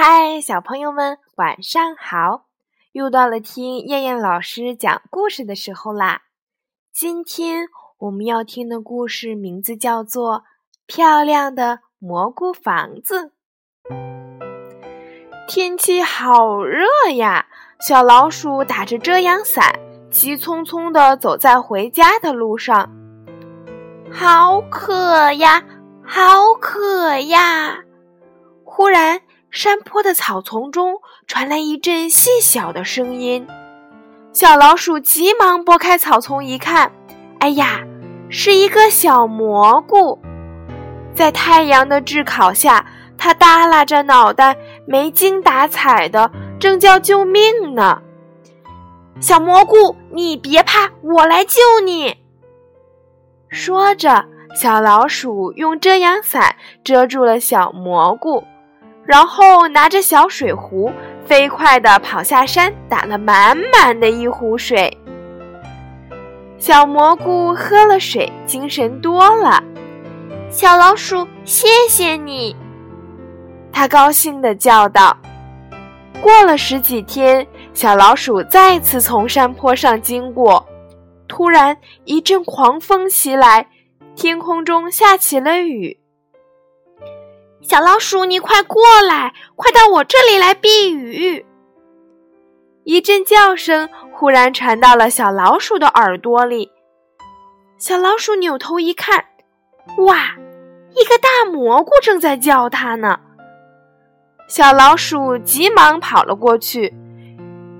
[0.00, 2.44] 嗨，小朋友们，晚上好！
[2.92, 6.22] 又到了听燕燕老师讲故事的时候啦。
[6.92, 7.66] 今天
[7.98, 10.34] 我们要听的故事名字叫做
[10.86, 13.32] 《漂亮的蘑菇房子》。
[15.48, 16.86] 天气好热
[17.16, 17.46] 呀，
[17.80, 19.74] 小老鼠打着遮阳伞，
[20.12, 22.88] 急匆匆地走在回家的路上。
[24.12, 25.60] 好渴呀，
[26.04, 27.82] 好渴呀！
[28.62, 29.20] 忽然。
[29.50, 33.46] 山坡的草丛中传来一阵细小的声音，
[34.32, 36.92] 小老鼠急忙拨开草丛一看，
[37.40, 37.80] 哎呀，
[38.28, 40.18] 是一个小蘑菇，
[41.14, 42.84] 在太阳的炙烤下，
[43.16, 44.54] 它耷拉着脑袋，
[44.86, 46.30] 没精打采的，
[46.60, 48.02] 正叫救命呢。
[49.18, 52.18] 小蘑菇，你别怕，我来救你。
[53.48, 58.44] 说着，小老鼠用遮阳伞遮住了小蘑菇。
[59.08, 60.92] 然后拿着小水壶，
[61.24, 64.94] 飞快地跑下山，打了满满的一壶水。
[66.58, 69.64] 小蘑菇喝了水，精神多了。
[70.50, 72.54] 小老鼠，谢谢你！
[73.72, 75.16] 它高兴地叫道。
[76.20, 80.62] 过了十几天，小老鼠再次从山坡上经过，
[81.26, 81.74] 突然
[82.04, 83.66] 一阵狂风袭来，
[84.14, 85.98] 天空中下起了雨。
[87.68, 91.44] 小老鼠，你快过来，快到我这里来避雨！
[92.84, 96.72] 一阵叫声忽然传到了小老鼠的耳朵里。
[97.76, 99.22] 小老鼠扭头一看，
[99.98, 100.34] 哇，
[100.94, 103.20] 一个大蘑菇正在叫它呢。
[104.48, 106.94] 小老鼠急忙跑了过去，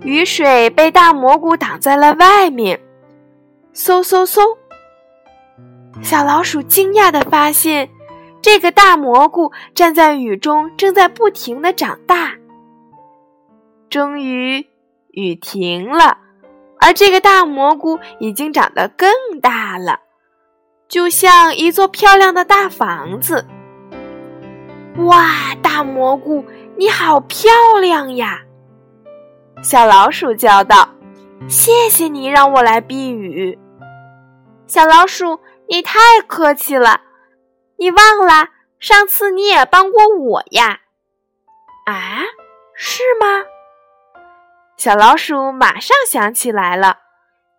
[0.00, 2.80] 雨水被大蘑菇挡在了外面。
[3.74, 4.40] 嗖嗖嗖！
[6.02, 7.86] 小老鼠惊讶地发现。
[8.44, 12.34] 这个大蘑菇站在雨中，正在不停的长大。
[13.88, 14.66] 终于，
[15.12, 16.18] 雨停了，
[16.78, 19.08] 而这个大蘑菇已经长得更
[19.40, 20.00] 大了，
[20.88, 23.46] 就像一座漂亮的大房子。
[24.98, 26.44] 哇，大蘑菇，
[26.76, 27.50] 你好漂
[27.80, 28.42] 亮呀！
[29.62, 30.90] 小老鼠叫道
[31.48, 33.58] ：“谢谢你让我来避雨。”
[34.68, 37.00] 小老鼠，你太客气了。
[37.76, 38.48] 你忘了
[38.78, 40.80] 上次你也帮过我呀？
[41.86, 42.22] 啊，
[42.74, 43.44] 是吗？
[44.76, 46.98] 小老鼠马上想起来了，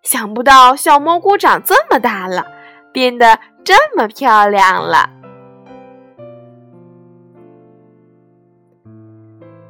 [0.04, 2.46] 想不到小蘑菇长这么大了，
[2.92, 5.09] 变得这么漂亮了。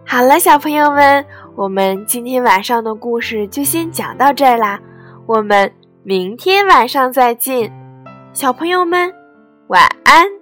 [0.06, 4.80] 好了，小朋友们，我们今天晚上的故事就先讲到这儿啦，
[5.28, 5.74] 我们
[6.04, 7.72] 明天晚上再见，
[8.34, 9.14] 小朋友们
[9.68, 10.35] 晚安。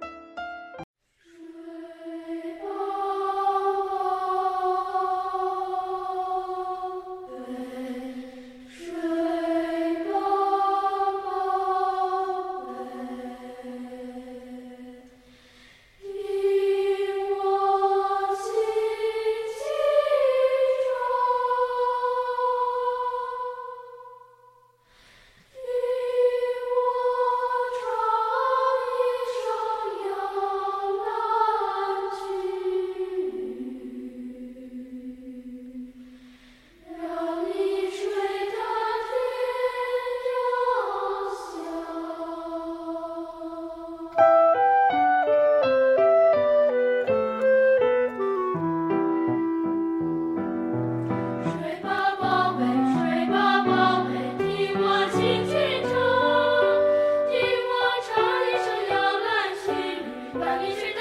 [60.54, 60.93] Hallelujah.